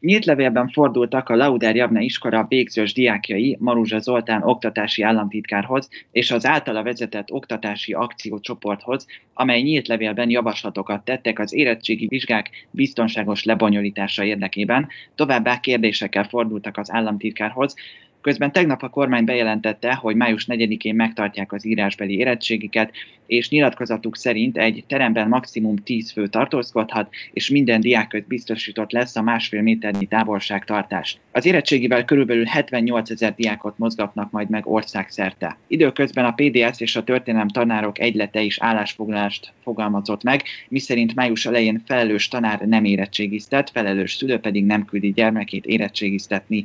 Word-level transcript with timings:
Nyílt 0.00 0.24
levélben 0.24 0.68
fordultak 0.68 1.28
a 1.28 1.36
Lauder 1.36 1.76
Javne 1.76 2.00
iskola 2.00 2.46
végzős 2.48 2.92
diákjai 2.92 3.56
Maruzsa 3.60 3.98
Zoltán 3.98 4.42
oktatási 4.42 5.02
államtitkárhoz 5.02 5.88
és 6.12 6.30
az 6.30 6.46
általa 6.46 6.82
vezetett 6.82 7.30
oktatási 7.30 7.92
akciócsoporthoz, 7.92 9.06
amely 9.34 9.60
nyílt 9.60 9.88
levélben 9.88 10.30
javaslatokat 10.30 11.04
tettek 11.04 11.38
az 11.38 11.52
érettségi 11.52 12.06
vizsgák 12.06 12.50
biztonságos 12.70 13.44
lebonyolítása 13.44 14.24
érdekében, 14.24 14.88
továbbá 15.14 15.60
kérdésekkel 15.60 16.24
fordultak 16.24 16.76
az 16.76 16.92
államtitkárhoz, 16.92 17.74
Közben 18.20 18.52
tegnap 18.52 18.82
a 18.82 18.88
kormány 18.88 19.24
bejelentette, 19.24 19.94
hogy 19.94 20.16
május 20.16 20.46
4-én 20.48 20.94
megtartják 20.94 21.52
az 21.52 21.66
írásbeli 21.66 22.16
érettségiket, 22.16 22.92
és 23.26 23.48
nyilatkozatuk 23.48 24.16
szerint 24.16 24.56
egy 24.56 24.84
teremben 24.86 25.28
maximum 25.28 25.76
10 25.76 26.12
fő 26.12 26.26
tartózkodhat, 26.26 27.08
és 27.32 27.48
minden 27.48 27.80
diák 27.80 28.24
biztosított 28.28 28.92
lesz 28.92 29.16
a 29.16 29.22
másfél 29.22 29.62
méternyi 29.62 30.06
távolságtartás. 30.06 31.18
Az 31.32 31.46
érettségivel 31.46 32.04
körülbelül 32.04 32.44
78 32.44 33.10
ezer 33.10 33.34
diákot 33.34 33.78
mozgatnak 33.78 34.30
majd 34.30 34.50
meg 34.50 34.66
országszerte. 34.66 35.56
Időközben 35.66 36.24
a 36.24 36.32
PDS 36.32 36.80
és 36.80 36.96
a 36.96 37.04
történelem 37.04 37.48
tanárok 37.48 38.00
egylete 38.00 38.40
is 38.40 38.58
állásfoglalást 38.60 39.52
fogalmazott 39.62 40.22
meg, 40.22 40.42
miszerint 40.68 41.14
május 41.14 41.46
elején 41.46 41.82
felelős 41.86 42.28
tanár 42.28 42.60
nem 42.60 42.84
érettségiztet, 42.84 43.70
felelős 43.70 44.14
szülő 44.14 44.38
pedig 44.38 44.64
nem 44.64 44.84
küldi 44.84 45.12
gyermekét 45.12 45.66
érettségiztetni. 45.66 46.64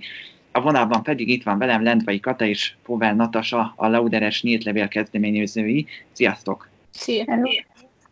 A 0.55 0.61
vonalban 0.61 1.03
pedig 1.03 1.29
itt 1.29 1.43
van 1.43 1.57
velem 1.57 1.83
Lendvai 1.83 2.19
Kata 2.19 2.45
és 2.45 2.73
Povel 2.83 3.15
Natasa, 3.15 3.73
a 3.75 3.87
Lauderes 3.87 4.41
nyílt 4.41 4.63
levél 4.63 4.87
kezdeményezői. 4.87 5.85
Sziasztok! 6.11 6.69
Szia! 6.91 7.25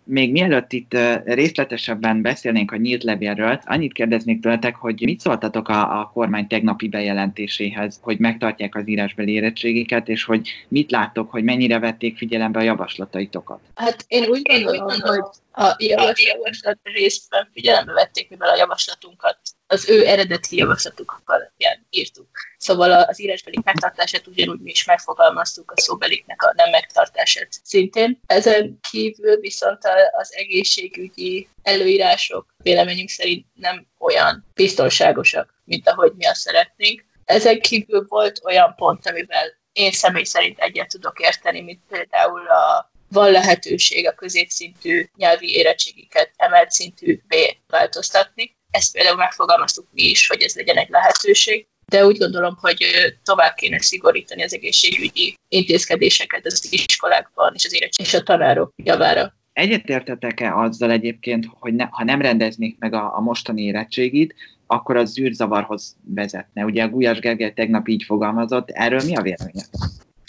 Még 0.03 0.31
mielőtt 0.31 0.71
itt 0.71 0.97
részletesebben 1.23 2.21
beszélnénk 2.21 2.71
a 2.71 2.75
nyílt 2.75 3.03
levélről, 3.03 3.61
annyit 3.65 3.93
kérdeznék 3.93 4.41
tőletek, 4.41 4.75
hogy 4.75 5.01
mit 5.01 5.19
szóltatok 5.19 5.69
a, 5.69 5.99
a 5.99 6.11
kormány 6.13 6.47
tegnapi 6.47 6.87
bejelentéséhez, 6.87 7.99
hogy 8.01 8.19
megtartják 8.19 8.75
az 8.75 8.87
írásbeli 8.87 9.31
érettségiket, 9.31 10.07
és 10.07 10.23
hogy 10.23 10.49
mit 10.67 10.91
láttok, 10.91 11.31
hogy 11.31 11.43
mennyire 11.43 11.79
vették 11.79 12.17
figyelembe 12.17 12.59
a 12.59 12.63
javaslataitokat? 12.63 13.59
Hát 13.75 14.05
én 14.07 14.23
úgy 14.29 14.41
gondolom, 14.41 14.87
hogy 14.87 15.21
a 15.51 15.75
javaslat 16.15 16.79
részben 16.83 17.49
figyelembe 17.53 17.93
vették, 17.93 18.29
mivel 18.29 18.49
a 18.49 18.57
javaslatunkat 18.57 19.37
az 19.71 19.89
ő 19.89 20.07
eredeti 20.07 20.57
javaslatuk 20.57 21.21
alapján 21.25 21.85
írtuk. 21.89 22.27
Szóval 22.57 22.91
az 22.91 23.21
írásbeli 23.21 23.57
megtartását 23.63 24.27
ugyanúgy 24.27 24.59
mi 24.59 24.71
is 24.71 24.85
megfogalmaztuk, 24.85 25.71
a 25.71 25.81
szóbeliknek 25.81 26.41
a 26.41 26.53
nem 26.55 26.69
megtartását 26.69 27.47
szintén. 27.63 28.19
Ezen 28.25 28.79
kívül 28.89 29.39
viszont 29.39 29.79
az 30.11 30.35
egészségügyi 30.35 31.47
előírások 31.63 32.55
véleményünk 32.57 33.09
szerint 33.09 33.45
nem 33.53 33.87
olyan 33.99 34.45
biztonságosak, 34.53 35.53
mint 35.63 35.89
ahogy 35.89 36.13
mi 36.17 36.25
azt 36.25 36.41
szeretnénk. 36.41 37.05
Ezen 37.25 37.59
kívül 37.59 38.05
volt 38.07 38.41
olyan 38.43 38.75
pont, 38.75 39.07
amivel 39.07 39.59
én 39.71 39.91
személy 39.91 40.23
szerint 40.23 40.59
egyet 40.59 40.87
tudok 40.87 41.19
érteni, 41.19 41.61
mint 41.61 41.81
például 41.89 42.47
a 42.47 42.91
van 43.07 43.31
lehetőség 43.31 44.07
a 44.07 44.13
középszintű 44.13 45.09
nyelvi 45.15 45.55
érettségiket 45.55 46.31
emelt 46.35 46.71
szintű 46.71 47.21
B 47.27 47.35
változtatni. 47.67 48.55
Ezt 48.71 48.93
például 48.93 49.15
megfogalmaztuk 49.15 49.87
mi 49.91 50.03
is, 50.03 50.27
hogy 50.27 50.41
ez 50.41 50.55
legyen 50.55 50.77
egy 50.77 50.89
lehetőség, 50.89 51.67
de 51.85 52.05
úgy 52.05 52.17
gondolom, 52.17 52.57
hogy 52.61 52.85
tovább 53.23 53.53
kéne 53.53 53.81
szigorítani 53.81 54.43
az 54.43 54.53
egészségügyi 54.53 55.35
intézkedéseket 55.47 56.45
az 56.45 56.67
iskolákban 56.71 57.53
és 57.55 57.65
az 57.65 57.73
érettség 57.73 58.05
és 58.05 58.13
a 58.13 58.23
tanárok 58.23 58.73
javára. 58.75 59.33
Egyetértetek-e 59.53 60.55
azzal 60.55 60.91
egyébként, 60.91 61.45
hogy 61.49 61.73
ne, 61.73 61.85
ha 61.89 62.03
nem 62.03 62.21
rendeznék 62.21 62.77
meg 62.79 62.93
a, 62.93 63.17
a 63.17 63.19
mostani 63.19 63.61
érettségit, 63.61 64.35
akkor 64.67 64.97
az 64.97 65.11
zűrzavarhoz 65.11 65.95
vezetne? 66.05 66.65
Ugye 66.65 66.83
a 66.83 66.89
Gulyás 66.89 67.19
Gergely 67.19 67.53
tegnap 67.53 67.87
így 67.87 68.03
fogalmazott, 68.03 68.69
erről 68.69 69.01
mi 69.05 69.15
a 69.15 69.21
véleményetek? 69.21 69.79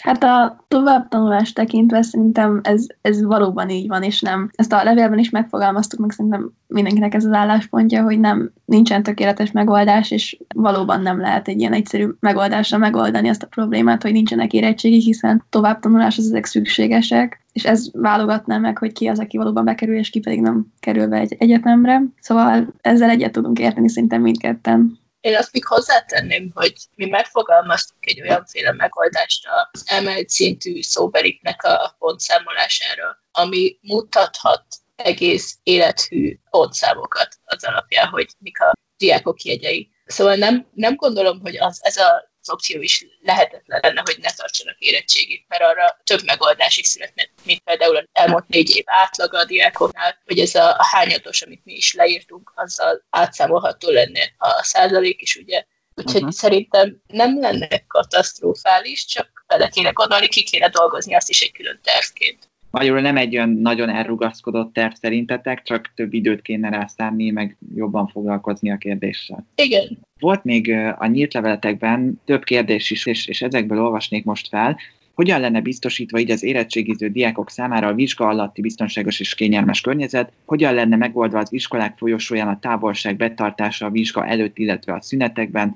Hát 0.03 0.23
a 0.23 0.65
továbbtanulást 0.67 1.55
tekintve 1.55 2.01
szerintem 2.01 2.59
ez, 2.63 2.85
ez 3.01 3.23
valóban 3.23 3.69
így 3.69 3.87
van, 3.87 4.03
és 4.03 4.21
nem. 4.21 4.49
Ezt 4.53 4.73
a 4.73 4.83
levélben 4.83 5.19
is 5.19 5.29
megfogalmaztuk, 5.29 5.99
meg 5.99 6.11
szerintem 6.11 6.51
mindenkinek 6.67 7.13
ez 7.13 7.25
az 7.25 7.31
álláspontja, 7.31 8.03
hogy 8.03 8.19
nem 8.19 8.51
nincsen 8.65 9.03
tökéletes 9.03 9.51
megoldás, 9.51 10.11
és 10.11 10.37
valóban 10.55 11.01
nem 11.01 11.19
lehet 11.19 11.47
egy 11.47 11.59
ilyen 11.59 11.73
egyszerű 11.73 12.07
megoldásra 12.19 12.77
megoldani 12.77 13.29
azt 13.29 13.43
a 13.43 13.47
problémát, 13.47 14.03
hogy 14.03 14.11
nincsenek 14.11 14.53
érettségi, 14.53 14.99
hiszen 14.99 15.43
továbbtanulás 15.49 16.17
az 16.17 16.25
ezek 16.25 16.45
szükségesek, 16.45 17.41
és 17.51 17.65
ez 17.65 17.89
válogatná 17.93 18.57
meg, 18.57 18.77
hogy 18.77 18.91
ki 18.91 19.07
az, 19.07 19.19
aki 19.19 19.37
valóban 19.37 19.65
bekerül, 19.65 19.95
és 19.95 20.09
ki 20.09 20.19
pedig 20.19 20.41
nem 20.41 20.65
kerül 20.79 21.07
be 21.07 21.17
egy 21.17 21.35
egyetemre. 21.39 22.01
Szóval 22.19 22.73
ezzel 22.81 23.09
egyet 23.09 23.31
tudunk 23.31 23.59
érteni 23.59 23.89
szerintem 23.89 24.21
mindketten. 24.21 25.01
Én 25.23 25.35
azt 25.35 25.53
még 25.53 25.65
hozzátenném, 25.65 26.51
hogy 26.53 26.73
mi 26.95 27.05
megfogalmaztunk 27.05 28.05
egy 28.05 28.21
olyanféle 28.21 28.71
megoldást 28.71 29.47
az 29.71 29.83
emelt 29.85 30.29
szintű 30.29 30.81
szóbeliknek 30.81 31.63
a 31.63 31.95
pontszámolására, 31.99 33.23
ami 33.31 33.77
mutathat 33.81 34.65
egész 34.95 35.57
élethű 35.63 36.39
pontszámokat 36.49 37.37
az 37.45 37.63
alapján, 37.63 38.07
hogy 38.07 38.29
mik 38.39 38.61
a 38.61 38.73
diákok 38.97 39.41
jegyei. 39.41 39.91
Szóval 40.05 40.35
nem, 40.35 40.67
nem 40.73 40.95
gondolom, 40.95 41.39
hogy 41.39 41.57
az, 41.57 41.79
ez 41.83 41.97
a 41.97 42.32
az 42.43 42.53
opció 42.53 42.81
is 42.81 43.05
lehetetlen 43.21 43.79
lenne, 43.81 44.01
hogy 44.05 44.17
ne 44.21 44.31
tartsanak 44.31 44.79
érettségit, 44.79 45.45
mert 45.47 45.61
arra 45.61 46.01
több 46.03 46.23
megoldás 46.25 46.77
is 46.77 46.87
születne, 46.87 47.29
mint 47.43 47.59
például 47.59 47.95
az 47.95 48.05
elmúlt 48.11 48.47
négy 48.47 48.75
év 48.75 48.83
átlaga 48.85 49.37
a 49.37 49.45
diákoknál, 49.45 50.17
hogy 50.25 50.39
ez 50.39 50.55
a, 50.55 50.75
hányados, 50.91 51.41
amit 51.41 51.65
mi 51.65 51.73
is 51.73 51.93
leírtunk, 51.93 52.51
azzal 52.55 53.03
átszámolható 53.09 53.89
lenne 53.89 54.33
a 54.37 54.63
százalék 54.63 55.21
is, 55.21 55.35
ugye. 55.35 55.63
Úgyhogy 55.95 56.15
uh-huh. 56.21 56.31
szerintem 56.31 57.01
nem 57.07 57.39
lenne 57.39 57.67
katasztrofális, 57.87 59.05
csak 59.05 59.45
bele 59.47 59.67
kéne 59.67 59.89
gondolni, 59.89 60.27
ki 60.27 60.43
kéne 60.43 60.69
dolgozni 60.69 61.15
azt 61.15 61.29
is 61.29 61.41
egy 61.41 61.51
külön 61.51 61.79
tervként. 61.83 62.51
Magyarul 62.73 63.01
nem 63.01 63.17
egy 63.17 63.35
olyan 63.35 63.49
nagyon 63.49 63.89
elrugaszkodott 63.89 64.73
terv 64.73 64.93
szerintetek, 64.93 65.61
csak 65.61 65.93
több 65.95 66.13
időt 66.13 66.41
kéne 66.41 66.69
rá 66.69 66.87
szánni, 66.87 67.29
meg 67.29 67.57
jobban 67.75 68.07
foglalkozni 68.07 68.71
a 68.71 68.77
kérdéssel. 68.77 69.47
Igen. 69.55 69.97
Volt 70.23 70.43
még 70.43 70.71
a 70.97 71.07
nyílt 71.07 71.33
leveletekben 71.33 72.21
több 72.25 72.43
kérdés 72.43 72.91
is, 72.91 73.05
és, 73.05 73.27
és 73.27 73.41
ezekből 73.41 73.81
olvasnék 73.81 74.23
most 74.23 74.47
fel. 74.47 74.77
Hogyan 75.13 75.39
lenne 75.39 75.61
biztosítva 75.61 76.19
így 76.19 76.31
az 76.31 76.43
érettségiző 76.43 77.09
diákok 77.09 77.49
számára 77.49 77.87
a 77.87 77.93
vizsga 77.93 78.27
alatti 78.27 78.61
biztonságos 78.61 79.19
és 79.19 79.35
kényelmes 79.35 79.81
környezet? 79.81 80.31
Hogyan 80.45 80.73
lenne 80.73 80.95
megoldva 80.95 81.39
az 81.39 81.53
iskolák 81.53 81.97
folyosóján 81.97 82.47
a 82.47 82.59
távolság 82.59 83.15
betartása 83.15 83.85
a 83.85 83.89
vizsga 83.89 84.25
előtt, 84.25 84.57
illetve 84.57 84.93
a 84.93 85.01
szünetekben? 85.01 85.75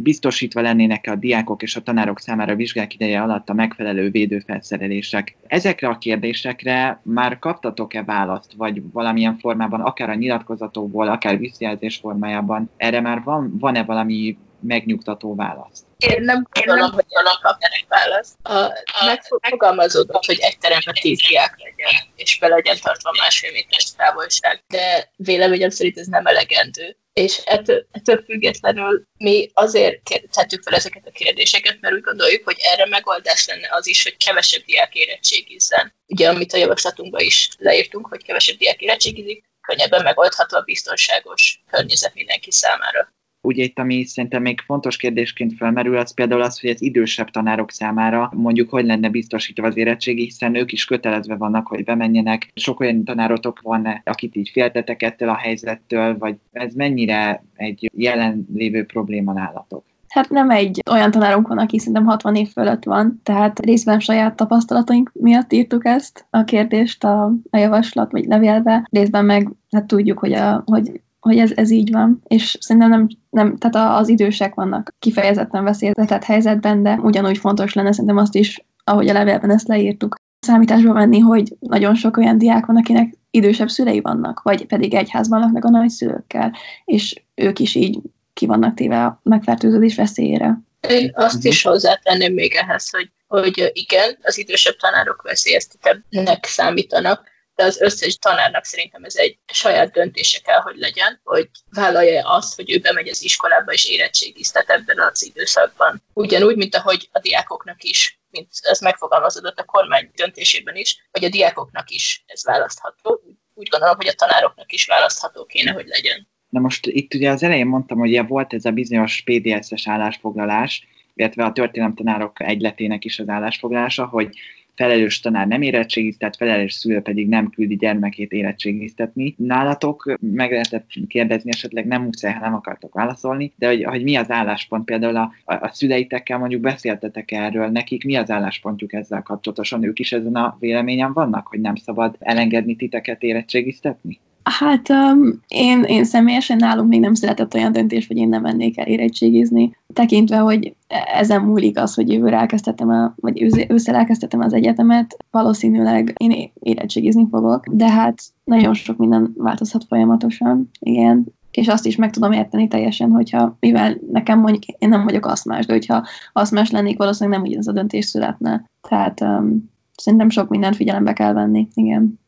Biztosítva 0.00 0.60
lennének 0.60 1.04
a 1.08 1.14
diákok 1.14 1.62
és 1.62 1.76
a 1.76 1.82
tanárok 1.82 2.20
számára 2.20 2.52
a 2.52 2.56
vizsgák 2.56 2.94
ideje 2.94 3.22
alatt 3.22 3.48
a 3.48 3.52
megfelelő 3.52 4.10
védőfelszerelések. 4.10 5.36
Ezekre 5.46 5.88
a 5.88 5.98
kérdésekre 5.98 7.00
már 7.02 7.38
kaptatok-e 7.38 8.02
választ, 8.02 8.52
vagy 8.56 8.82
valamilyen 8.92 9.38
formában, 9.38 9.80
akár 9.80 10.10
a 10.10 10.14
nyilatkozatokból, 10.14 11.08
akár 11.08 11.38
visszajelzés 11.38 11.96
formájában, 11.96 12.70
erre 12.76 13.00
már 13.00 13.22
van, 13.22 13.58
van-e 13.58 13.82
valami 13.82 14.38
megnyugtató 14.60 15.34
válasz? 15.34 15.84
Én 15.96 16.22
nem 16.22 16.46
gondolom, 16.52 16.92
hogy 16.92 17.04
annak 17.08 17.40
kapjanak 17.42 17.84
választ. 17.88 18.36
A, 18.42 19.04
megfogalmazódott, 19.04 20.24
hogy 20.24 20.38
egy 20.40 20.58
teremben 20.58 20.94
tíz 21.00 21.18
diák 21.28 21.54
legyen, 21.58 22.00
és 22.16 22.38
be 22.38 22.48
legyen 22.48 22.76
tartva 22.82 23.10
másfél 23.20 23.52
méteres 23.52 23.92
távolság. 23.96 24.62
De 24.68 25.10
véleményem 25.16 25.70
szerint 25.70 25.98
ez 25.98 26.06
nem 26.06 26.26
elegendő 26.26 26.96
és 27.18 27.40
ettől, 27.44 27.86
ettől 27.92 28.22
függetlenül 28.24 29.02
mi 29.16 29.50
azért 29.54 30.02
tettük 30.30 30.62
fel 30.62 30.74
ezeket 30.74 31.06
a 31.06 31.10
kérdéseket, 31.10 31.80
mert 31.80 31.94
úgy 31.94 32.00
gondoljuk, 32.00 32.44
hogy 32.44 32.56
erre 32.58 32.86
megoldás 32.86 33.46
lenne 33.46 33.68
az 33.70 33.86
is, 33.86 34.02
hogy 34.02 34.16
kevesebb 34.16 34.62
diák 34.64 34.94
érettségizzen. 34.94 35.94
Ugye, 36.06 36.28
amit 36.28 36.52
a 36.52 36.56
javaslatunkban 36.56 37.20
is 37.20 37.48
leírtunk, 37.58 38.06
hogy 38.06 38.22
kevesebb 38.22 38.56
diák 38.56 38.80
érettségizik, 38.80 39.44
könnyebben 39.60 40.02
megoldható 40.02 40.56
a 40.56 40.62
biztonságos 40.62 41.62
környezet 41.70 42.14
mindenki 42.14 42.50
számára. 42.50 43.12
Ugye 43.48 43.62
itt, 43.62 43.78
ami 43.78 44.04
szerintem 44.04 44.42
még 44.42 44.60
fontos 44.60 44.96
kérdésként 44.96 45.54
felmerül, 45.56 45.96
az 45.96 46.14
például 46.14 46.42
az, 46.42 46.60
hogy 46.60 46.70
az 46.70 46.82
idősebb 46.82 47.30
tanárok 47.30 47.70
számára 47.70 48.30
mondjuk 48.34 48.70
hogy 48.70 48.84
lenne 48.84 49.08
biztosítva 49.08 49.66
az 49.66 49.76
érettségi, 49.76 50.22
hiszen 50.22 50.54
ők 50.54 50.72
is 50.72 50.84
kötelezve 50.84 51.36
vannak, 51.36 51.66
hogy 51.66 51.84
bemenjenek. 51.84 52.50
Sok 52.54 52.80
olyan 52.80 53.04
tanárotok 53.04 53.60
van, 53.60 54.02
akit 54.04 54.36
így 54.36 54.48
féltetek 54.48 55.02
ettől 55.02 55.28
a 55.28 55.36
helyzettől, 55.36 56.18
vagy 56.18 56.36
ez 56.52 56.74
mennyire 56.74 57.44
egy 57.54 57.90
jelenlévő 57.94 58.84
probléma 58.84 59.32
nálatok? 59.32 59.84
Hát 60.08 60.30
nem 60.30 60.50
egy 60.50 60.82
olyan 60.90 61.10
tanárunk 61.10 61.48
van, 61.48 61.58
aki 61.58 61.78
szerintem 61.78 62.04
60 62.04 62.34
év 62.34 62.48
fölött 62.48 62.84
van, 62.84 63.20
tehát 63.22 63.58
részben 63.58 64.00
saját 64.00 64.36
tapasztalataink 64.36 65.10
miatt 65.14 65.52
írtuk 65.52 65.86
ezt 65.86 66.26
a 66.30 66.44
kérdést 66.44 67.04
a, 67.04 67.32
a 67.50 67.56
javaslat 67.56 68.12
vagy 68.12 68.24
levélbe, 68.24 68.88
részben 68.90 69.24
meg 69.24 69.48
hát 69.70 69.86
tudjuk, 69.86 70.18
hogy, 70.18 70.32
a, 70.32 70.62
hogy 70.66 71.00
hogy 71.28 71.38
ez, 71.38 71.52
ez 71.54 71.70
így 71.70 71.90
van, 71.92 72.22
és 72.26 72.56
szerintem 72.60 72.90
nem, 72.90 73.08
nem 73.30 73.56
tehát 73.56 74.00
az 74.00 74.08
idősek 74.08 74.54
vannak 74.54 74.94
kifejezetten 74.98 75.64
veszélyeztetett 75.64 76.24
helyzetben, 76.24 76.82
de 76.82 76.98
ugyanúgy 77.02 77.38
fontos 77.38 77.72
lenne 77.72 77.92
szerintem 77.92 78.16
azt 78.16 78.34
is, 78.34 78.64
ahogy 78.84 79.08
a 79.08 79.12
levélben 79.12 79.50
ezt 79.50 79.68
leírtuk, 79.68 80.14
számításba 80.40 80.92
venni, 80.92 81.18
hogy 81.18 81.56
nagyon 81.60 81.94
sok 81.94 82.16
olyan 82.16 82.38
diák 82.38 82.66
van, 82.66 82.76
akinek 82.76 83.14
idősebb 83.30 83.68
szülei 83.68 84.00
vannak, 84.00 84.42
vagy 84.42 84.66
pedig 84.66 84.94
egyházban 84.94 85.40
laknak 85.40 85.64
a 85.64 85.70
nagyszülőkkel, 85.70 86.52
és 86.84 87.22
ők 87.34 87.58
is 87.58 87.74
így 87.74 87.98
ki 88.32 88.46
vannak 88.46 88.74
téve 88.74 89.04
a 89.04 89.20
megfertőződés 89.22 89.94
veszélyére. 89.94 90.58
Én 90.88 91.10
azt 91.14 91.44
is 91.44 91.62
hozzátenném 91.62 92.32
még 92.32 92.54
ehhez, 92.54 92.90
hogy, 92.90 93.10
hogy 93.26 93.70
igen, 93.72 94.18
az 94.22 94.38
idősebb 94.38 94.76
tanárok 94.76 95.22
veszélyeztetebbnek 95.22 96.44
számítanak, 96.44 97.30
de 97.58 97.64
az 97.64 97.80
összes 97.80 98.16
tanárnak 98.16 98.64
szerintem 98.64 99.04
ez 99.04 99.16
egy 99.16 99.38
saját 99.52 99.92
döntése 99.92 100.40
kell, 100.40 100.60
hogy 100.60 100.76
legyen, 100.76 101.20
hogy 101.24 101.48
vállalja 101.70 102.28
azt, 102.28 102.54
hogy 102.54 102.72
ő 102.72 102.78
bemegy 102.78 103.08
az 103.08 103.22
iskolába 103.22 103.72
és 103.72 103.86
érettségiztet 103.86 104.70
ebben 104.70 104.98
az 104.98 105.24
időszakban. 105.24 106.02
Ugyanúgy, 106.12 106.56
mint 106.56 106.74
ahogy 106.74 107.08
a 107.12 107.18
diákoknak 107.18 107.82
is, 107.82 108.20
mint 108.30 108.48
ez 108.60 108.80
megfogalmazódott 108.80 109.58
a 109.58 109.64
kormány 109.64 110.10
döntésében 110.14 110.76
is, 110.76 111.08
hogy 111.10 111.24
a 111.24 111.28
diákoknak 111.28 111.90
is 111.90 112.24
ez 112.26 112.44
választható. 112.44 113.22
Úgy 113.54 113.68
gondolom, 113.68 113.96
hogy 113.96 114.08
a 114.08 114.12
tanároknak 114.12 114.72
is 114.72 114.86
választható 114.86 115.44
kéne, 115.44 115.72
hogy 115.72 115.86
legyen. 115.86 116.28
Na 116.48 116.60
most 116.60 116.86
itt 116.86 117.14
ugye 117.14 117.30
az 117.30 117.42
elején 117.42 117.66
mondtam, 117.66 117.98
hogy 117.98 118.26
volt 118.26 118.52
ez 118.52 118.64
a 118.64 118.70
bizonyos 118.70 119.22
PDS-es 119.24 119.88
állásfoglalás, 119.88 120.86
illetve 121.14 121.44
a 121.44 121.52
történelemtanárok 121.52 122.42
egyletének 122.42 123.04
is 123.04 123.18
az 123.18 123.28
állásfoglalása, 123.28 124.06
hogy 124.06 124.38
felelős 124.78 125.20
tanár 125.20 125.46
nem 125.46 125.62
érettségiztet, 125.62 126.36
felelős 126.36 126.72
szülő 126.72 127.00
pedig 127.00 127.28
nem 127.28 127.50
küldi 127.50 127.76
gyermekét 127.76 128.32
érettségiztetni. 128.32 129.34
Nálatok 129.36 130.16
meg 130.20 130.50
lehetett 130.50 130.90
kérdezni, 131.08 131.50
esetleg 131.50 131.86
nem 131.86 132.02
muszáj, 132.02 132.32
ha 132.32 132.40
nem 132.40 132.54
akartok 132.54 132.94
válaszolni, 132.94 133.52
de 133.56 133.66
hogy, 133.66 133.84
hogy 133.84 134.02
mi 134.02 134.16
az 134.16 134.30
álláspont, 134.30 134.84
például 134.84 135.16
a, 135.16 135.32
a, 135.44 135.54
a 135.54 135.70
szüleitekkel 135.72 136.38
mondjuk 136.38 136.60
beszéltetek 136.60 137.30
erről, 137.30 137.68
nekik 137.68 138.04
mi 138.04 138.16
az 138.16 138.30
álláspontjuk 138.30 138.92
ezzel 138.92 139.22
kapcsolatosan, 139.22 139.84
ők 139.84 139.98
is 139.98 140.12
ezen 140.12 140.34
a 140.34 140.56
véleményen 140.60 141.12
vannak, 141.12 141.46
hogy 141.46 141.60
nem 141.60 141.74
szabad 141.74 142.16
elengedni 142.18 142.76
titeket 142.76 143.22
érettségiztetni? 143.22 144.20
Hát 144.48 144.88
um, 144.88 145.40
én, 145.48 145.82
én 145.82 146.04
személyesen 146.04 146.56
nálunk 146.56 146.88
még 146.88 147.00
nem 147.00 147.14
született 147.14 147.54
olyan 147.54 147.72
döntés, 147.72 148.06
hogy 148.06 148.16
én 148.16 148.28
nem 148.28 148.42
mennék 148.42 148.78
el 148.78 148.86
érettségizni, 148.86 149.76
tekintve, 149.92 150.36
hogy 150.36 150.74
ezen 151.14 151.42
múlik 151.42 151.78
az, 151.78 151.94
hogy 151.94 152.12
jövőre 152.12 152.38
elkezdhetem, 152.38 152.88
a, 152.88 153.14
vagy 153.16 153.42
ősszel 153.68 153.94
elkezdhetem 153.94 154.40
az 154.40 154.52
egyetemet, 154.52 155.16
valószínűleg 155.30 156.14
én 156.16 156.50
érettségizni 156.60 157.26
fogok, 157.30 157.66
de 157.70 157.90
hát 157.90 158.22
nagyon 158.44 158.74
sok 158.74 158.96
minden 158.96 159.32
változhat 159.36 159.84
folyamatosan, 159.88 160.70
igen, 160.78 161.26
és 161.50 161.68
azt 161.68 161.86
is 161.86 161.96
meg 161.96 162.10
tudom 162.10 162.32
érteni 162.32 162.68
teljesen, 162.68 163.10
hogyha, 163.10 163.56
mivel 163.60 163.98
nekem 164.12 164.38
mondjuk, 164.38 164.64
én 164.64 164.88
nem 164.88 165.04
vagyok 165.04 165.26
aszmás, 165.26 165.66
de 165.66 165.72
hogyha 165.72 166.06
aszmás 166.32 166.70
lennék, 166.70 166.98
valószínűleg 166.98 167.38
nem 167.38 167.48
ugyanaz 167.48 167.68
a 167.68 167.72
döntés 167.72 168.04
születne. 168.04 168.64
Tehát 168.88 169.20
um, 169.20 169.70
szerintem 169.96 170.28
sok 170.28 170.48
mindent 170.48 170.76
figyelembe 170.76 171.12
kell 171.12 171.32
venni, 171.32 171.68
igen 171.74 172.18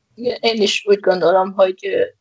én 0.40 0.62
is 0.62 0.82
úgy 0.86 1.00
gondolom, 1.00 1.52
hogy 1.52 1.76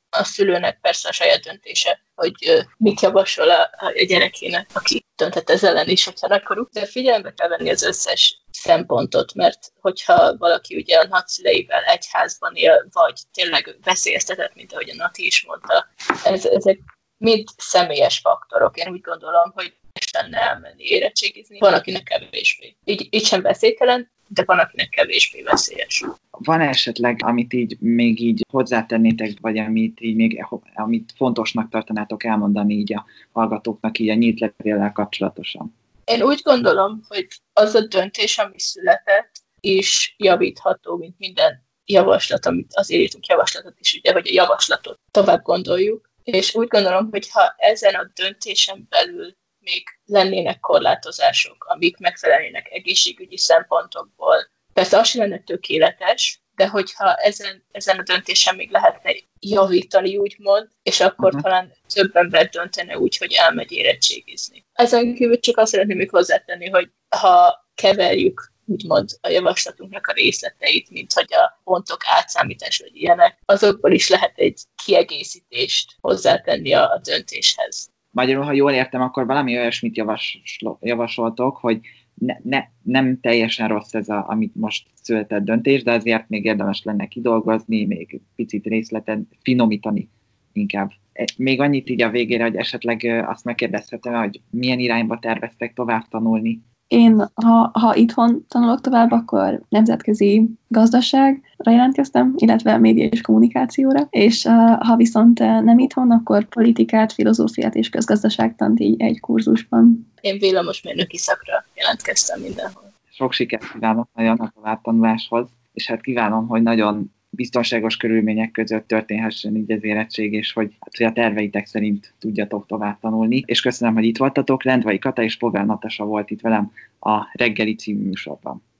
a 0.10 0.24
szülőnek 0.24 0.80
persze 0.82 1.10
a 1.10 1.12
saját 1.12 1.42
döntése, 1.42 2.02
hogy 2.16 2.66
mit 2.78 3.02
javasol 3.02 3.50
a, 3.50 3.70
a 3.78 3.92
gyerekének, 4.08 4.70
aki 4.74 5.06
dönthet 5.16 5.50
ez 5.50 5.64
ellen 5.64 5.88
is, 5.88 6.06
hogyha 6.06 6.28
nagykorú, 6.28 6.68
de 6.72 6.86
figyelembe 6.86 7.34
kell 7.34 7.48
venni 7.48 7.70
az 7.70 7.84
összes 7.84 8.42
szempontot, 8.52 9.34
mert 9.34 9.60
hogyha 9.80 10.38
valaki 10.38 10.76
ugye 10.76 10.98
a 10.98 11.08
nagyszüleivel 11.08 11.84
egy 11.84 12.06
házban 12.12 12.56
él, 12.56 12.88
vagy 12.92 13.22
tényleg 13.34 13.78
veszélyeztetett, 13.84 14.56
mint 14.56 14.74
ahogy 14.74 14.90
a 14.90 14.96
Nati 14.96 15.26
is 15.26 15.46
mondta, 15.46 15.88
ez, 16.24 16.46
ezek 16.46 16.80
mind 17.18 17.48
személyes 17.58 18.20
faktorok. 18.20 18.78
Én 18.78 18.92
úgy 18.92 19.02
gondolom, 19.02 19.52
hogy 19.52 19.74
lenne 20.12 20.40
elmenni 20.40 20.84
érettségizni, 20.84 21.60
van, 21.60 21.74
akinek 21.74 22.04
kevésbé. 22.04 22.78
Így, 22.84 23.08
így 23.10 23.26
sem 23.26 23.42
veszélytelen, 23.42 24.12
de 24.30 24.44
van, 24.46 24.60
akinek 24.60 24.90
kevésbé 24.90 25.42
veszélyes. 25.42 26.06
Van 26.32 26.62
esetleg, 26.62 27.20
amit 27.24 27.54
így 27.54 27.78
még 27.80 28.22
így 28.22 28.46
hozzátennétek, 28.52 29.32
vagy 29.42 29.58
amit 29.58 30.02
így 30.02 30.16
még, 30.16 30.46
amit 30.74 31.14
fontosnak 31.16 31.70
tartanátok 31.70 32.24
elmondani 32.24 32.74
így 32.74 32.94
a 32.94 33.06
hallgatóknak 33.32 34.00
így 34.00 34.10
a 34.10 34.14
nyílt 34.14 34.40
levéllel 34.40 34.92
kapcsolatosan? 34.92 35.76
Én 36.06 36.22
úgy 36.22 36.42
gondolom, 36.44 37.02
hogy 37.08 37.28
az 37.54 37.76
a 37.76 37.88
döntés, 37.88 38.38
ami 38.38 38.60
született, 38.60 39.32
is 39.60 40.16
javítható, 40.18 40.98
mint 40.98 41.16
minden 41.18 41.68
javaslat, 41.86 42.46
amit 42.46 42.72
azért 42.74 43.02
írtunk 43.02 43.26
javaslatot 43.26 43.76
is, 43.80 43.94
ugye, 43.94 44.12
hogy 44.12 44.28
a 44.28 44.34
javaslatot 44.34 45.00
tovább 45.12 45.42
gondoljuk, 45.42 46.10
és 46.24 46.56
úgy 46.56 46.68
gondolom, 46.68 47.08
hogy 47.12 47.30
ha 47.30 47.54
ezen 47.58 47.94
a 47.94 48.12
döntésen 48.14 48.88
belül 48.90 49.36
még 49.72 49.84
lennének 50.06 50.60
korlátozások, 50.60 51.66
amik 51.68 51.98
megfelelnének 51.98 52.68
egészségügyi 52.72 53.38
szempontokból. 53.38 54.50
Persze 54.74 54.98
az 54.98 55.08
sem 55.08 55.22
lenne 55.22 55.40
tökéletes, 55.40 56.42
de 56.56 56.68
hogyha 56.68 57.16
ezen, 57.16 57.64
ezen 57.72 58.00
a 58.00 58.04
döntésen 58.04 58.56
még 58.56 58.72
lehetne 58.72 59.12
javítani, 59.40 60.18
úgymond, 60.18 60.68
és 60.84 61.00
akkor 61.00 61.28
uh-huh. 61.28 61.42
talán 61.42 61.74
több 61.94 62.16
ember 62.16 62.50
döntene 62.50 62.98
úgy, 62.98 63.18
hogy 63.18 63.34
elmegy 63.34 63.72
érettségizni. 63.72 64.66
Ezen 64.74 65.14
kívül 65.16 65.40
csak 65.40 65.58
azt 65.58 65.72
szeretném 65.72 65.98
még 65.98 66.10
hozzátenni, 66.10 66.70
hogy 66.70 66.90
ha 67.10 67.68
keverjük 67.76 68.52
úgymond 68.66 69.10
a 69.22 69.30
javaslatunknak 69.30 70.08
a 70.08 70.14
részleteit, 70.14 70.90
mint 70.90 71.14
hogy 71.14 71.34
a 71.34 71.60
pontok 71.64 72.02
átszámítás 72.06 72.80
vagy 72.80 72.96
ilyenek, 72.96 73.40
azokból 73.46 73.92
is 73.92 74.10
lehet 74.10 74.38
egy 74.38 74.62
kiegészítést 74.86 75.96
hozzátenni 76.02 76.74
a, 76.74 76.92
a 76.92 77.00
döntéshez. 77.04 77.90
Magyarul, 78.12 78.44
ha 78.44 78.52
jól 78.52 78.72
értem, 78.72 79.02
akkor 79.02 79.26
valami 79.26 79.58
olyasmit 79.58 79.98
javasol, 79.98 80.78
javasoltok, 80.82 81.58
hogy 81.58 81.80
ne, 82.14 82.38
ne, 82.44 82.64
nem 82.82 83.20
teljesen 83.20 83.68
rossz 83.68 83.94
ez, 83.94 84.10
a, 84.10 84.26
amit 84.30 84.56
most 84.56 84.88
született 85.02 85.44
döntés, 85.44 85.84
de 85.84 85.92
azért 85.92 86.30
még 86.30 86.46
érdemes 86.46 86.84
lenne 86.84 87.06
kidolgozni, 87.06 87.86
még 87.86 88.22
picit 88.36 88.66
részletet 88.66 89.20
finomítani 89.42 90.10
inkább. 90.54 90.92
E, 91.14 91.26
még 91.38 91.60
annyit 91.60 91.90
így 91.90 92.02
a 92.02 92.10
végére, 92.10 92.44
hogy 92.44 92.56
esetleg 92.56 93.24
azt 93.28 93.44
megkérdezhetem, 93.44 94.14
hogy 94.14 94.42
milyen 94.50 94.80
irányba 94.80 95.20
terveztek 95.20 95.74
tovább 95.74 96.08
tanulni 96.08 96.62
én, 96.90 97.26
ha, 97.34 97.72
ha 97.74 97.96
itthon 97.96 98.46
tanulok 98.48 98.82
tovább, 98.82 99.12
akkor 99.12 99.62
nemzetközi 99.70 100.50
gazdaságra 100.68 101.72
jelentkeztem, 101.72 102.34
illetve 102.36 102.78
média 102.78 103.06
és 103.06 103.22
kommunikációra, 103.22 104.08
és 104.10 104.46
uh, 104.46 104.86
ha 104.86 104.96
viszont 104.96 105.40
uh, 105.40 105.62
nem 105.62 105.80
itthon, 105.80 106.12
akkor 106.12 106.46
politikát, 106.46 107.14
filozófiát 107.14 107.76
és 107.76 107.90
közgazdaságtant 107.90 108.80
így 108.80 109.02
egy 109.02 109.20
kurzusban. 109.20 110.12
Én 110.22 110.38
villamosmérnöki 110.38 111.18
szakra 111.18 111.66
jelentkeztem 111.76 112.42
mindenhol. 112.42 112.92
Sok 113.12 113.34
sikert 113.34 113.72
kívánok 113.72 114.10
nagyon 114.14 114.38
a 114.38 114.52
továbbtanuláshoz, 114.56 115.48
és 115.74 115.88
hát 115.88 116.02
kívánom, 116.02 116.48
hogy 116.48 116.62
nagyon 116.62 117.14
biztonságos 117.40 117.98
körülmények 117.98 118.52
között 118.52 118.88
történhessen 118.88 119.56
így 119.56 119.72
az 119.72 119.84
érettség, 119.84 120.34
és 120.34 120.54
hogy, 120.54 120.72
hát, 120.80 120.98
hogy 120.98 121.06
a 121.06 121.12
terveitek 121.12 121.66
szerint 121.66 122.14
tudjatok 122.20 122.66
tovább 122.66 123.00
tanulni. 123.00 123.44
És 123.46 123.62
köszönöm, 123.62 123.94
hogy 123.94 124.04
itt 124.04 124.18
voltatok. 124.18 124.64
Lendvai 124.64 125.00
Kata 125.00 125.24
és 125.24 125.38
Pogán 125.38 125.66
Natasa 125.66 126.06
volt 126.06 126.30
itt 126.30 126.42
velem 126.42 126.72
a 127.00 127.22
reggeli 127.34 127.76
című 127.76 128.04
műsorban. 128.04 128.64